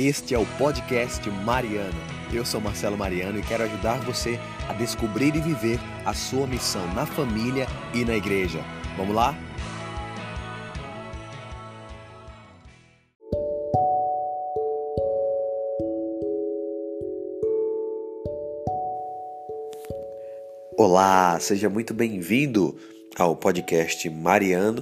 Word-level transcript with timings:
Este 0.00 0.32
é 0.32 0.38
o 0.38 0.46
podcast 0.56 1.28
Mariano. 1.28 1.98
Eu 2.32 2.44
sou 2.44 2.60
Marcelo 2.60 2.96
Mariano 2.96 3.40
e 3.40 3.42
quero 3.42 3.64
ajudar 3.64 3.98
você 4.02 4.38
a 4.68 4.72
descobrir 4.72 5.34
e 5.34 5.40
viver 5.40 5.80
a 6.06 6.14
sua 6.14 6.46
missão 6.46 6.86
na 6.94 7.04
família 7.04 7.66
e 7.92 8.04
na 8.04 8.14
igreja. 8.14 8.60
Vamos 8.96 9.12
lá? 9.12 9.36
Olá, 20.76 21.40
seja 21.40 21.68
muito 21.68 21.92
bem-vindo 21.92 22.78
ao 23.18 23.34
podcast 23.34 24.08
Mariano. 24.08 24.80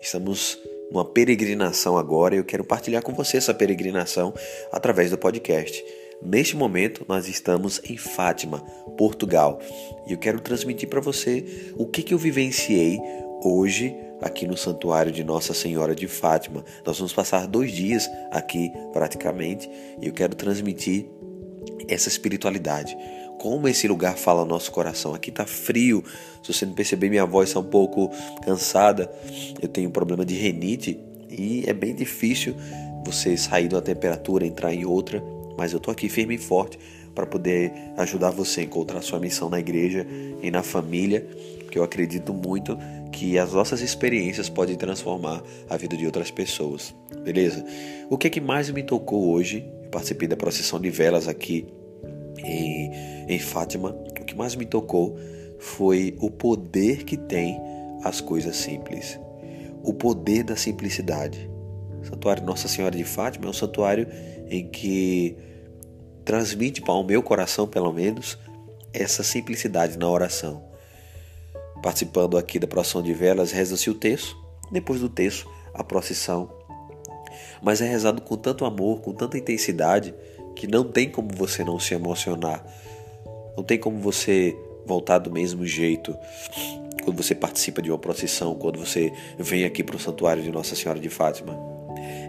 Estamos 0.00 0.58
numa 0.90 1.04
peregrinação 1.04 1.96
agora 1.96 2.34
e 2.34 2.38
eu 2.38 2.44
quero 2.44 2.64
partilhar 2.64 3.02
com 3.02 3.12
você 3.12 3.36
essa 3.36 3.54
peregrinação 3.54 4.32
através 4.72 5.10
do 5.10 5.18
podcast. 5.18 5.84
Neste 6.20 6.56
momento, 6.56 7.04
nós 7.08 7.28
estamos 7.28 7.80
em 7.88 7.96
Fátima, 7.96 8.58
Portugal, 8.96 9.60
e 10.06 10.12
eu 10.12 10.18
quero 10.18 10.40
transmitir 10.40 10.88
para 10.88 11.00
você 11.00 11.72
o 11.76 11.86
que, 11.86 12.02
que 12.02 12.12
eu 12.12 12.18
vivenciei 12.18 12.98
hoje 13.44 13.94
aqui 14.20 14.46
no 14.46 14.56
Santuário 14.56 15.12
de 15.12 15.22
Nossa 15.22 15.54
Senhora 15.54 15.94
de 15.94 16.08
Fátima. 16.08 16.64
Nós 16.84 16.98
vamos 16.98 17.12
passar 17.12 17.46
dois 17.46 17.70
dias 17.70 18.10
aqui 18.32 18.72
praticamente 18.92 19.70
e 20.00 20.08
eu 20.08 20.12
quero 20.12 20.34
transmitir 20.34 21.06
essa 21.86 22.08
espiritualidade 22.08 22.96
como 23.38 23.68
esse 23.68 23.86
lugar 23.88 24.16
fala 24.16 24.40
ao 24.40 24.46
nosso 24.46 24.70
coração. 24.70 25.14
Aqui 25.14 25.30
tá 25.30 25.46
frio. 25.46 26.04
Se 26.42 26.52
você 26.52 26.66
não 26.66 26.74
perceber, 26.74 27.08
minha 27.08 27.24
voz 27.24 27.50
está 27.50 27.60
um 27.60 27.64
pouco 27.64 28.10
cansada. 28.44 29.10
Eu 29.60 29.68
tenho 29.68 29.88
um 29.88 29.92
problema 29.92 30.24
de 30.24 30.34
renite 30.34 30.98
e 31.30 31.64
é 31.66 31.72
bem 31.72 31.94
difícil 31.94 32.54
você 33.04 33.36
sair 33.36 33.68
de 33.68 33.74
uma 33.74 33.82
temperatura, 33.82 34.46
entrar 34.46 34.74
em 34.74 34.84
outra. 34.84 35.22
Mas 35.56 35.72
eu 35.72 35.80
tô 35.80 35.90
aqui 35.90 36.08
firme 36.08 36.34
e 36.34 36.38
forte 36.38 36.78
para 37.14 37.26
poder 37.26 37.72
ajudar 37.96 38.30
você 38.30 38.60
a 38.60 38.64
encontrar 38.64 39.02
sua 39.02 39.18
missão 39.18 39.48
na 39.48 39.58
igreja 39.58 40.06
e 40.40 40.50
na 40.50 40.62
família, 40.62 41.26
porque 41.64 41.76
eu 41.76 41.82
acredito 41.82 42.32
muito 42.32 42.78
que 43.10 43.36
as 43.36 43.52
nossas 43.52 43.80
experiências 43.80 44.48
podem 44.48 44.76
transformar 44.76 45.42
a 45.68 45.76
vida 45.76 45.96
de 45.96 46.06
outras 46.06 46.30
pessoas. 46.30 46.94
Beleza? 47.24 47.64
O 48.08 48.16
que 48.16 48.28
é 48.28 48.30
que 48.30 48.40
mais 48.40 48.70
me 48.70 48.84
tocou 48.84 49.30
hoje? 49.32 49.64
Eu 49.82 49.90
participei 49.90 50.28
da 50.28 50.36
procissão 50.36 50.78
de 50.80 50.90
velas 50.90 51.26
aqui 51.26 51.66
em, 52.44 52.92
em 53.28 53.38
Fátima, 53.38 53.90
o 53.90 54.24
que 54.24 54.34
mais 54.34 54.56
me 54.56 54.64
tocou 54.64 55.18
foi 55.58 56.16
o 56.18 56.30
poder 56.30 57.04
que 57.04 57.16
tem 57.16 57.60
as 58.02 58.20
coisas 58.20 58.56
simples, 58.56 59.20
o 59.82 59.92
poder 59.92 60.44
da 60.44 60.56
simplicidade. 60.56 61.48
O 62.00 62.06
santuário 62.06 62.44
Nossa 62.44 62.68
Senhora 62.68 62.96
de 62.96 63.04
Fátima 63.04 63.46
é 63.46 63.48
um 63.50 63.52
santuário 63.52 64.08
em 64.48 64.66
que 64.68 65.36
transmite 66.24 66.80
para 66.80 66.94
o 66.94 67.02
meu 67.02 67.22
coração, 67.22 67.66
pelo 67.66 67.92
menos, 67.92 68.38
essa 68.92 69.22
simplicidade 69.22 69.98
na 69.98 70.08
oração. 70.08 70.64
Participando 71.82 72.38
aqui 72.38 72.58
da 72.58 72.66
procissão 72.66 73.02
de 73.02 73.12
velas, 73.12 73.52
reza-se 73.52 73.90
o 73.90 73.94
texto, 73.94 74.36
depois 74.70 75.00
do 75.00 75.08
texto, 75.08 75.50
a 75.74 75.84
procissão. 75.84 76.50
Mas 77.62 77.80
é 77.80 77.88
rezado 77.88 78.22
com 78.22 78.36
tanto 78.36 78.64
amor, 78.64 79.00
com 79.00 79.12
tanta 79.12 79.38
intensidade, 79.38 80.14
que 80.54 80.66
não 80.66 80.84
tem 80.84 81.10
como 81.10 81.28
você 81.34 81.62
não 81.62 81.78
se 81.78 81.94
emocionar. 81.94 82.64
Não 83.58 83.64
tem 83.64 83.76
como 83.76 83.98
você 83.98 84.56
voltar 84.86 85.18
do 85.18 85.32
mesmo 85.32 85.66
jeito 85.66 86.16
quando 87.02 87.20
você 87.20 87.34
participa 87.34 87.82
de 87.82 87.90
uma 87.90 87.98
procissão, 87.98 88.54
quando 88.54 88.78
você 88.78 89.12
vem 89.36 89.64
aqui 89.64 89.82
para 89.82 89.96
o 89.96 89.98
santuário 89.98 90.40
de 90.40 90.52
Nossa 90.52 90.76
Senhora 90.76 91.00
de 91.00 91.08
Fátima. 91.08 91.58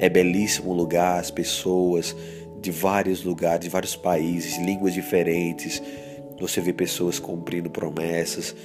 É 0.00 0.08
belíssimo 0.08 0.70
o 0.70 0.74
lugar, 0.74 1.20
as 1.20 1.30
pessoas 1.30 2.16
de 2.62 2.70
vários 2.70 3.24
lugares, 3.24 3.60
de 3.60 3.68
vários 3.68 3.94
países, 3.94 4.56
línguas 4.56 4.94
diferentes. 4.94 5.82
Você 6.40 6.62
vê 6.62 6.72
pessoas 6.72 7.18
cumprindo 7.18 7.68
promessas, 7.68 8.56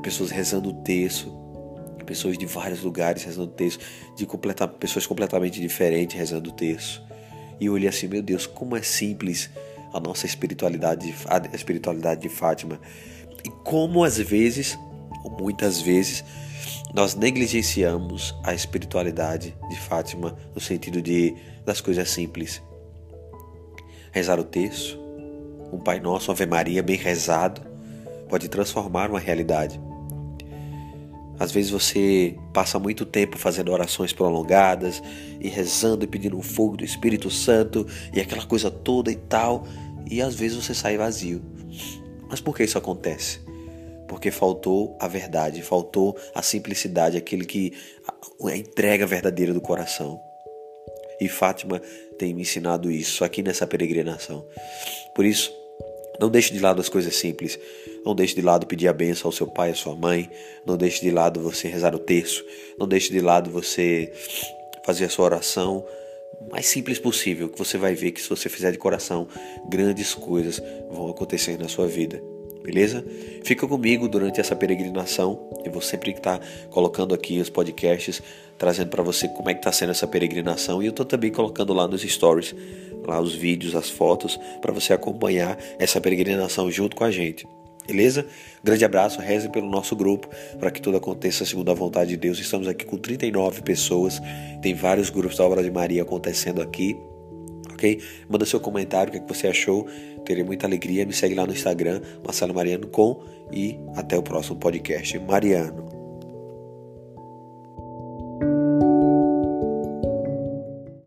pessoas 0.00 0.30
rezando 0.30 0.68
o 0.68 0.72
texto, 0.84 1.36
pessoas 2.06 2.38
de 2.38 2.46
vários 2.46 2.80
lugares 2.80 3.24
rezando 3.24 3.48
o 3.50 3.54
texto, 3.54 3.84
de 4.16 4.24
pessoas 4.78 5.04
completamente 5.04 5.60
diferentes 5.60 6.16
rezando 6.16 6.50
o 6.50 6.52
texto. 6.52 7.02
E 7.58 7.66
eu 7.66 7.72
olhei 7.72 7.88
assim, 7.88 8.06
meu 8.06 8.22
Deus, 8.22 8.46
como 8.46 8.76
é 8.76 8.82
simples 8.82 9.50
a 9.94 10.00
nossa 10.00 10.26
espiritualidade, 10.26 11.14
a 11.28 11.54
espiritualidade 11.54 12.22
de 12.22 12.28
Fátima. 12.28 12.80
E 13.44 13.48
como 13.62 14.02
às 14.02 14.18
vezes, 14.18 14.76
ou 15.22 15.30
muitas 15.30 15.80
vezes, 15.80 16.24
nós 16.92 17.14
negligenciamos 17.14 18.34
a 18.42 18.52
espiritualidade 18.52 19.56
de 19.68 19.80
Fátima 19.80 20.36
no 20.52 20.60
sentido 20.60 21.00
de 21.00 21.36
das 21.64 21.80
coisas 21.80 22.10
simples. 22.10 22.60
Rezar 24.10 24.38
o 24.38 24.44
texto, 24.44 24.98
um 25.72 25.78
Pai 25.78 26.00
Nosso, 26.00 26.30
uma 26.30 26.34
Ave 26.34 26.46
Maria 26.46 26.82
bem 26.82 26.96
rezado, 26.96 27.62
pode 28.28 28.48
transformar 28.48 29.10
uma 29.10 29.20
realidade. 29.20 29.80
Às 31.38 31.50
vezes 31.50 31.70
você 31.70 32.36
passa 32.52 32.78
muito 32.78 33.04
tempo 33.04 33.36
fazendo 33.36 33.72
orações 33.72 34.12
prolongadas 34.12 35.02
e 35.40 35.48
rezando 35.48 36.04
e 36.04 36.06
pedindo 36.06 36.38
o 36.38 36.42
fogo 36.42 36.76
do 36.76 36.84
Espírito 36.84 37.30
Santo 37.30 37.86
e 38.12 38.20
aquela 38.20 38.46
coisa 38.46 38.70
toda 38.70 39.10
e 39.10 39.16
tal, 39.16 39.66
e 40.10 40.20
às 40.20 40.34
vezes 40.34 40.62
você 40.62 40.74
sai 40.74 40.96
vazio. 40.96 41.42
Mas 42.28 42.40
por 42.40 42.56
que 42.56 42.64
isso 42.64 42.78
acontece? 42.78 43.40
Porque 44.08 44.30
faltou 44.30 44.96
a 45.00 45.08
verdade, 45.08 45.62
faltou 45.62 46.16
a 46.34 46.42
simplicidade, 46.42 47.16
aquele 47.16 47.44
que 47.44 47.72
a 48.42 48.56
entrega 48.56 49.06
verdadeira 49.06 49.52
do 49.52 49.60
coração. 49.60 50.20
E 51.20 51.28
Fátima 51.28 51.80
tem 52.18 52.34
me 52.34 52.42
ensinado 52.42 52.90
isso 52.90 53.24
aqui 53.24 53.42
nessa 53.42 53.66
peregrinação. 53.66 54.44
Por 55.14 55.24
isso, 55.24 55.52
não 56.20 56.30
deixe 56.30 56.52
de 56.52 56.60
lado 56.60 56.80
as 56.80 56.88
coisas 56.88 57.14
simples. 57.14 57.58
Não 58.04 58.14
deixe 58.14 58.34
de 58.34 58.42
lado 58.42 58.66
pedir 58.66 58.88
a 58.88 58.92
benção 58.92 59.28
ao 59.28 59.32
seu 59.32 59.46
pai, 59.46 59.70
à 59.70 59.74
sua 59.74 59.94
mãe. 59.94 60.30
Não 60.66 60.76
deixe 60.76 61.00
de 61.00 61.10
lado 61.10 61.40
você 61.40 61.68
rezar 61.68 61.94
o 61.94 61.98
terço. 61.98 62.44
Não 62.78 62.86
deixe 62.86 63.10
de 63.10 63.20
lado 63.20 63.50
você 63.50 64.12
fazer 64.84 65.06
a 65.06 65.08
sua 65.08 65.24
oração 65.24 65.84
mais 66.50 66.66
simples 66.66 66.98
possível, 66.98 67.48
que 67.48 67.58
você 67.58 67.76
vai 67.76 67.94
ver 67.94 68.12
que 68.12 68.20
se 68.20 68.28
você 68.28 68.48
fizer 68.48 68.72
de 68.72 68.78
coração, 68.78 69.26
grandes 69.68 70.14
coisas 70.14 70.62
vão 70.90 71.08
acontecer 71.08 71.58
na 71.58 71.68
sua 71.68 71.86
vida. 71.86 72.22
Beleza? 72.62 73.04
Fica 73.44 73.68
comigo 73.68 74.08
durante 74.08 74.40
essa 74.40 74.56
peregrinação. 74.56 75.50
Eu 75.64 75.70
vou 75.70 75.82
sempre 75.82 76.12
estar 76.12 76.40
colocando 76.70 77.14
aqui 77.14 77.38
os 77.38 77.50
podcasts, 77.50 78.22
trazendo 78.56 78.88
para 78.88 79.02
você 79.02 79.28
como 79.28 79.50
é 79.50 79.54
que 79.54 79.60
está 79.60 79.70
sendo 79.70 79.90
essa 79.90 80.06
peregrinação. 80.06 80.82
E 80.82 80.86
eu 80.86 80.90
estou 80.90 81.04
também 81.04 81.30
colocando 81.30 81.74
lá 81.74 81.86
nos 81.86 82.00
stories 82.00 82.54
lá 83.06 83.20
os 83.20 83.34
vídeos, 83.34 83.74
as 83.74 83.90
fotos, 83.90 84.38
para 84.60 84.72
você 84.72 84.92
acompanhar 84.92 85.58
essa 85.78 86.00
peregrinação 86.00 86.70
junto 86.70 86.96
com 86.96 87.04
a 87.04 87.10
gente. 87.10 87.46
Beleza? 87.86 88.26
Grande 88.62 88.84
abraço, 88.84 89.20
reze 89.20 89.48
pelo 89.48 89.68
nosso 89.68 89.94
grupo 89.94 90.28
para 90.58 90.70
que 90.70 90.80
tudo 90.80 90.96
aconteça 90.96 91.44
segundo 91.44 91.70
a 91.70 91.74
vontade 91.74 92.10
de 92.10 92.16
Deus. 92.16 92.38
Estamos 92.38 92.66
aqui 92.66 92.84
com 92.84 92.96
39 92.96 93.62
pessoas, 93.62 94.20
tem 94.62 94.74
vários 94.74 95.10
grupos 95.10 95.36
da 95.36 95.44
Obra 95.44 95.62
de 95.62 95.70
Maria 95.70 96.02
acontecendo 96.02 96.62
aqui, 96.62 96.96
ok? 97.72 98.00
Manda 98.28 98.46
seu 98.46 98.58
comentário, 98.58 99.08
o 99.08 99.12
que, 99.12 99.18
é 99.18 99.20
que 99.20 99.28
você 99.28 99.48
achou, 99.48 99.86
terei 100.24 100.42
muita 100.42 100.66
alegria. 100.66 101.04
Me 101.04 101.12
segue 101.12 101.34
lá 101.34 101.46
no 101.46 101.52
Instagram, 101.52 102.00
Marcelo 102.24 102.54
Mariano 102.54 102.86
com 102.86 103.22
e 103.52 103.78
até 103.94 104.16
o 104.16 104.22
próximo 104.22 104.56
podcast. 104.56 105.18
Mariano. 105.18 105.93